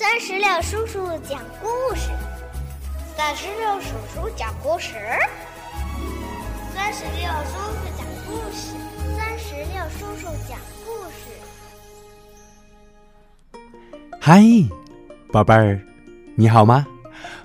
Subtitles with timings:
[0.00, 2.08] 三十六叔叔讲故事，
[3.14, 4.94] 三十六叔叔讲故事，
[6.74, 8.72] 三十六叔叔讲故事，
[9.14, 11.28] 三十六叔叔讲故事。
[14.18, 14.42] 嗨，
[15.30, 15.78] 宝贝儿，
[16.34, 16.86] 你好吗？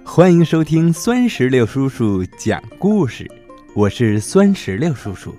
[0.05, 3.29] 欢迎收听酸石榴叔叔讲故事，
[3.73, 5.35] 我是酸石榴叔叔。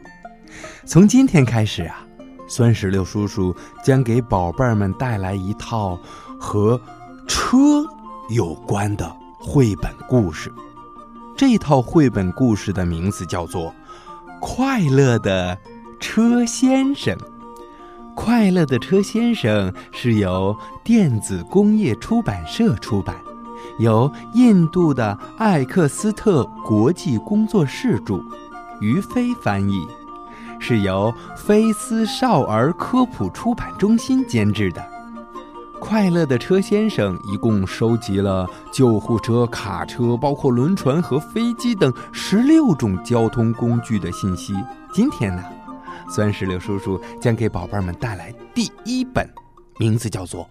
[0.84, 2.06] 从今天开始啊，
[2.46, 5.98] 酸石榴叔叔将给宝贝儿们带来一套
[6.38, 6.78] 和。
[7.27, 7.84] 车
[8.30, 10.53] 有关的绘本故事，
[11.36, 13.71] 这套绘本故事的名字叫做
[14.40, 15.57] 《快乐的
[15.99, 17.16] 车先生》。
[18.14, 23.14] 快乐的车先生是由电子工业出版社出版，
[23.79, 28.21] 由印度的艾克斯特国际工作室著，
[28.80, 29.86] 于飞翻译，
[30.58, 34.95] 是由菲斯少儿科普出版中心监制的。
[35.78, 44.54] 快乐的车先生一共收集了救护车、卡车，包括轮船和飞机等十六种交通工具的信息。
[44.92, 45.44] 今天呢，
[46.10, 49.28] 酸石榴叔叔将给宝贝们带来第一本，
[49.78, 50.44] 名字叫做《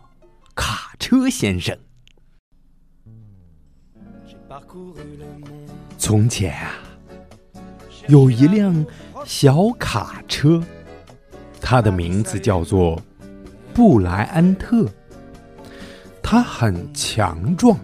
[0.55, 1.75] 卡车先生》。
[5.97, 6.71] 从前啊，
[8.07, 8.85] 有一辆
[9.25, 10.63] 小卡车，
[11.59, 13.01] 它的名字叫做
[13.73, 14.87] 布莱恩特。
[16.27, 17.77] 他很强壮，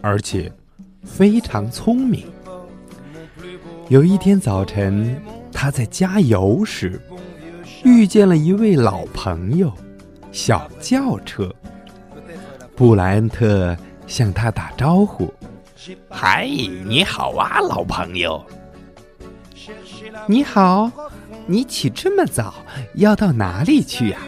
[0.00, 0.50] 而且
[1.04, 2.24] 非常聪明。
[3.90, 5.20] 有一天早晨，
[5.52, 6.98] 他在加油时
[7.84, 9.70] 遇见了一位老朋友——
[10.32, 11.54] 小轿车。
[12.74, 15.30] 布莱恩特向他打招呼
[16.08, 16.48] ：“嗨，
[16.86, 18.42] 你好啊，老朋友。
[20.26, 20.90] ”“你好，
[21.46, 22.54] 你起这么早，
[22.94, 24.18] 要到哪里去呀？”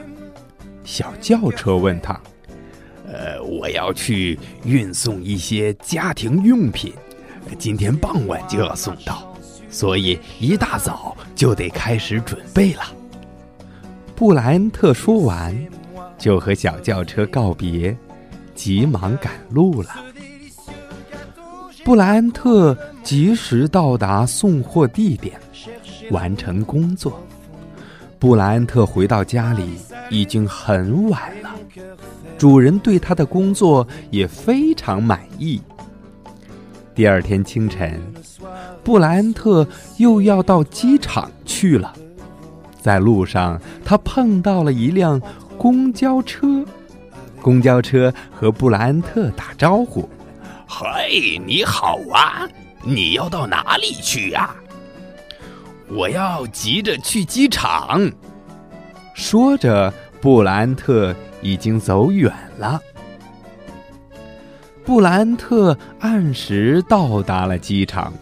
[0.84, 2.20] 小轿车问他。
[3.50, 6.92] 我要去运送一些家庭用品，
[7.58, 9.34] 今天傍晚就要送到，
[9.68, 12.82] 所以一大早就得开始准备了。
[14.14, 15.52] 布莱恩特说完，
[16.16, 17.96] 就和小轿车告别，
[18.54, 19.90] 急忙赶路了。
[21.84, 25.40] 布莱恩特及时到达送货地点，
[26.12, 27.20] 完成工作。
[28.20, 29.76] 布莱恩特回到家里
[30.08, 31.50] 已经很晚了。
[32.40, 35.60] 主人对他的工作也非常满意。
[36.94, 38.00] 第二天清晨，
[38.82, 39.68] 布莱恩特
[39.98, 41.92] 又要到机场去了。
[42.80, 45.20] 在路上，他碰到了一辆
[45.58, 46.64] 公交车。
[47.42, 50.08] 公交车和布莱恩特打招呼
[50.66, 51.10] ：“嗨，
[51.44, 52.48] 你好啊！
[52.82, 54.48] 你要到哪里去呀
[55.92, 58.10] ？”“我要急着去机场。”
[59.12, 61.14] 说着，布莱恩特。
[61.42, 62.80] 已经走远了。
[64.84, 68.12] 布莱恩特按时到达了机场，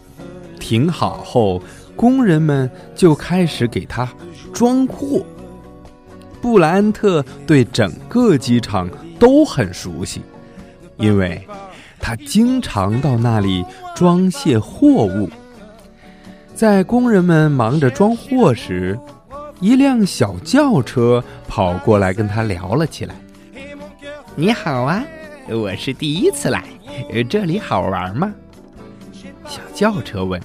[0.59, 1.61] 停好后，
[1.95, 4.07] 工人们就开始给他
[4.53, 5.25] 装货。
[6.41, 10.21] 布莱恩特对整个机场都很熟悉，
[10.97, 11.45] 因为
[11.99, 13.65] 他经常到那里
[13.95, 15.29] 装卸货物。
[16.53, 18.99] 在工人们忙着装货时，
[19.61, 23.15] 一辆小轿车跑过来跟他聊了起来。
[24.33, 25.03] 你好啊，
[25.49, 26.63] 我是第一次来，
[27.29, 28.33] 这里好玩吗？
[29.45, 30.41] 小轿车问。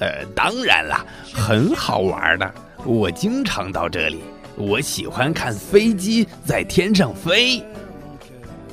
[0.00, 2.54] 呃，当然了，很好玩的。
[2.84, 4.24] 我经常到这里，
[4.56, 7.62] 我喜欢看飞机在天上飞。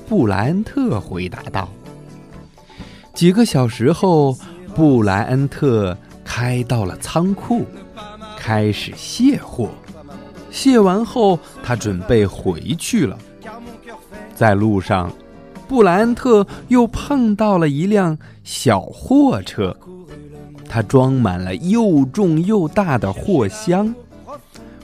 [0.09, 1.69] 布莱恩特回答道。
[3.13, 4.35] 几个小时后，
[4.73, 5.95] 布莱恩特
[6.25, 7.67] 开到了仓库。
[8.43, 9.69] 开始卸货，
[10.49, 13.15] 卸完后，他准备回去了。
[14.33, 15.13] 在路上，
[15.67, 19.77] 布莱恩特又碰到了一辆小货车，
[20.67, 23.93] 它装满了又重又大的货箱。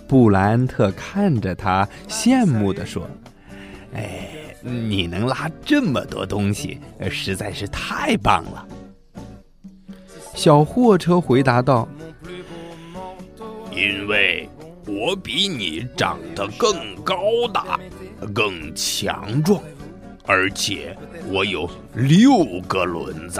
[0.08, 3.10] 布莱恩特看着他，羡慕地说
[3.96, 4.30] ：“哎，
[4.62, 6.80] 你能拉这么多东西，
[7.10, 8.68] 实在是太棒了。”
[10.36, 11.88] 小货车回答道。
[13.78, 14.50] 因为
[14.88, 17.16] 我比你长得更高
[17.54, 17.80] 大、
[18.34, 19.62] 更强壮，
[20.26, 20.98] 而且
[21.32, 23.40] 我有六个轮子，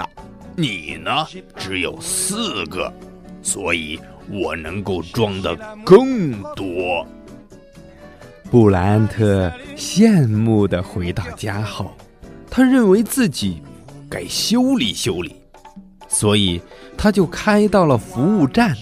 [0.54, 1.26] 你呢
[1.56, 2.92] 只有四个，
[3.42, 3.98] 所以
[4.30, 7.04] 我能够装的更多。
[8.48, 11.90] 布莱恩特羡慕的回到家后，
[12.48, 13.60] 他认为自己
[14.08, 15.34] 该修理修理，
[16.06, 16.60] 所以
[16.96, 18.76] 他就开到了服务站。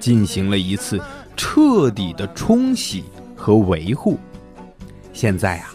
[0.00, 1.00] 进行了一次
[1.36, 3.04] 彻底的冲洗
[3.36, 4.18] 和维护。
[5.12, 5.74] 现在啊，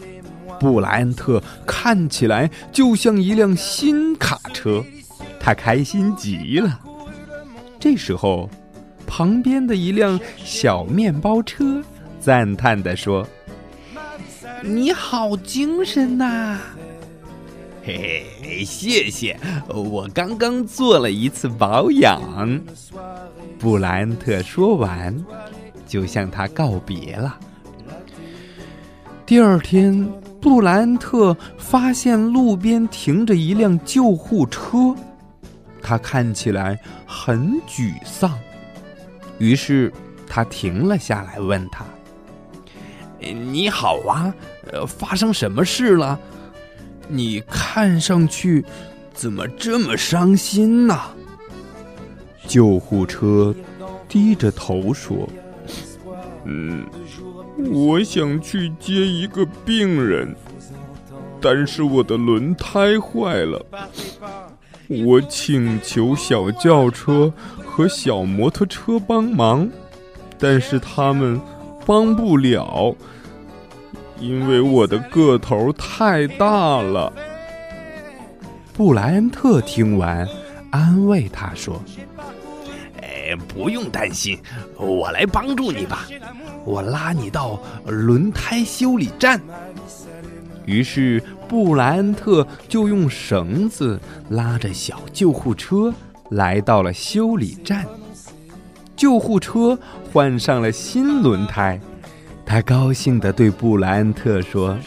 [0.60, 4.84] 布莱恩特看起来就像一辆新卡车，
[5.38, 6.80] 他开心极了。
[7.78, 8.50] 这时候，
[9.06, 11.80] 旁边的一辆小面包车
[12.18, 13.24] 赞叹地说
[14.64, 16.58] ：“你好精神呐！”
[17.86, 19.38] 嘿嘿，谢谢，
[19.68, 22.20] 我刚刚做了一次保养。
[23.60, 25.16] 布莱恩特说完，
[25.86, 27.38] 就向他告别了。
[29.24, 30.04] 第二天，
[30.40, 34.92] 布莱恩特发现路边停着一辆救护车，
[35.80, 38.36] 他看起来很沮丧。
[39.38, 39.92] 于是
[40.26, 41.84] 他停了下来，问他
[43.22, 44.34] ：“你好啊，
[44.88, 46.18] 发生什么事了？”
[47.08, 48.64] 你看上去
[49.14, 51.00] 怎么这么伤心呢？
[52.46, 53.54] 救护车
[54.08, 55.28] 低着头说
[56.44, 56.84] ：“嗯，
[57.72, 60.34] 我想去接一个病人，
[61.40, 63.64] 但是我的轮胎坏了。
[64.88, 67.32] 我请求小轿车
[67.64, 69.68] 和小摩托车帮忙，
[70.38, 71.40] 但是他们
[71.84, 72.94] 帮不了。”
[74.18, 77.12] 因为我的个头太大了，
[78.72, 80.26] 布莱恩特听完，
[80.70, 81.82] 安慰他说
[83.02, 84.38] ：“哎，不用担心，
[84.78, 86.06] 我来帮助你吧，
[86.64, 89.40] 我拉你到轮胎修理站。”
[90.64, 95.94] 于是布莱恩特就用绳子拉着小救护车
[96.30, 97.86] 来到了修理站，
[98.96, 99.78] 救护车
[100.12, 101.78] 换上了新轮胎。
[102.46, 104.78] 他高兴地对布莱恩特说：“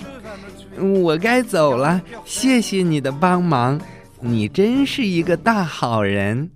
[1.04, 3.80] 我该走了，谢谢你的帮忙，
[4.22, 6.50] 你真是一个大好人。”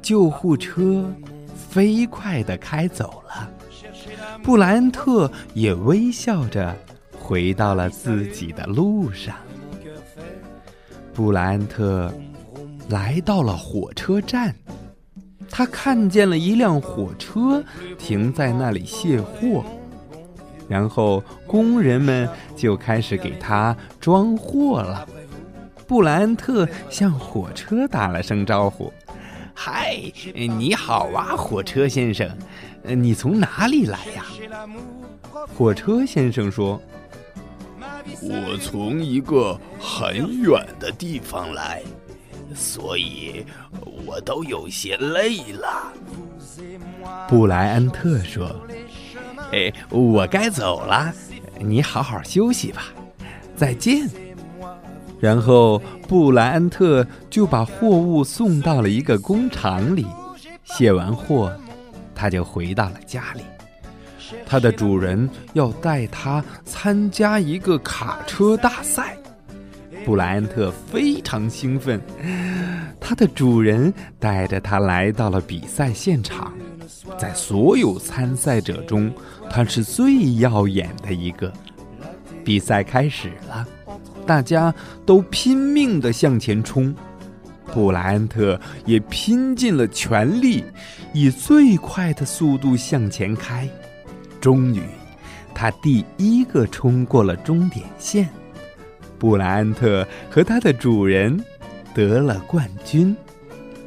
[0.00, 1.12] 救护车
[1.54, 3.50] 飞快地开走了，
[4.42, 6.74] 布莱恩特也微笑着
[7.18, 9.34] 回到了自己的路上。
[11.12, 12.10] 布莱恩特
[12.88, 14.54] 来到了火车站，
[15.50, 17.62] 他看见了一辆火车
[17.98, 19.64] 停在那里卸货。
[20.70, 25.04] 然后工人们就开始给他装货了。
[25.84, 28.92] 布莱恩特向火车打了声招呼
[29.52, 30.00] ：“嗨，
[30.32, 32.30] 你好啊，火车先生，
[32.84, 34.24] 你从哪里来呀？”
[35.58, 36.80] 火车先生说
[38.22, 41.82] ：“我从一个很远的地方来，
[42.54, 43.44] 所以
[44.06, 45.92] 我都有些累了。”
[47.28, 48.54] 布莱恩特说。
[49.52, 51.12] 哎，我该走了，
[51.58, 52.84] 你好好休息吧，
[53.56, 54.08] 再见。
[55.18, 60.06] 然后布莱恩特就把货物送到了一个工厂里，
[60.64, 61.52] 卸完货，
[62.14, 63.42] 他就回到了家里。
[64.46, 69.16] 他的主人要带他参加一个卡车大赛，
[70.04, 72.00] 布莱恩特非常兴奋。
[73.00, 76.52] 他的主人带着他来到了比赛现场。
[77.18, 79.12] 在所有参赛者中，
[79.48, 81.52] 他是最耀眼的一个。
[82.44, 83.66] 比赛开始了，
[84.26, 84.74] 大家
[85.04, 86.94] 都拼命地向前冲，
[87.72, 90.64] 布莱恩特也拼尽了全力，
[91.12, 93.68] 以最快的速度向前开。
[94.40, 94.82] 终于，
[95.54, 98.28] 他第一个冲过了终点线。
[99.20, 101.44] 布莱恩特和他的主人
[101.94, 103.14] 得了冠军，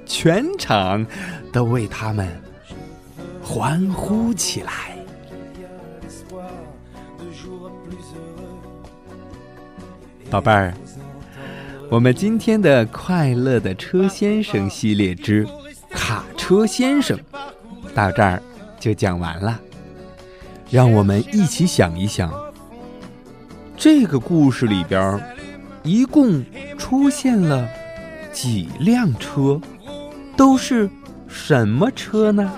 [0.05, 1.03] 全场
[1.51, 2.29] 都为他们。
[3.41, 4.95] 欢呼起来，
[10.29, 10.73] 宝贝儿，
[11.89, 15.45] 我们今天的快乐的车先生系列之
[15.89, 17.19] 卡车先生
[17.93, 18.41] 到这儿
[18.79, 19.59] 就讲完了。
[20.69, 22.31] 让我们一起想一想，
[23.83, 25.21] 这个故事里边
[25.83, 26.41] 一共
[26.77, 27.67] 出现了
[28.31, 29.59] 几辆车，
[30.37, 30.89] 都是
[31.27, 32.49] 什么车呢？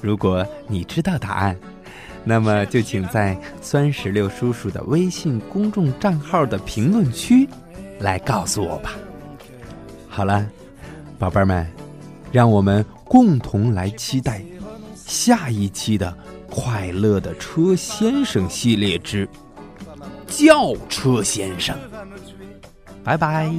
[0.00, 1.58] 如果你知道答案，
[2.22, 7.48] 那么就请在酸石榴叔叔的微信公众账号的评论区
[7.98, 8.92] 来告诉我吧。
[10.08, 10.48] 好了，
[11.18, 11.66] 宝贝们，
[12.30, 14.40] 让我们共同来期待
[14.94, 16.16] 下一期的
[16.54, 19.28] 《快乐的车先生》系列之
[20.28, 21.76] 轿车先生。
[23.02, 23.50] 拜拜。